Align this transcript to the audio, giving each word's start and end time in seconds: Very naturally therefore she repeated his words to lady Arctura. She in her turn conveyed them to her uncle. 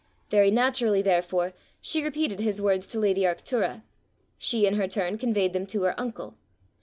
Very 0.31 0.49
naturally 0.49 1.03
therefore 1.03 1.53
she 1.79 2.03
repeated 2.03 2.39
his 2.39 2.59
words 2.59 2.87
to 2.87 2.97
lady 2.99 3.21
Arctura. 3.21 3.83
She 4.39 4.65
in 4.65 4.73
her 4.73 4.87
turn 4.87 5.19
conveyed 5.19 5.53
them 5.53 5.67
to 5.67 5.83
her 5.83 5.99
uncle. 5.99 6.39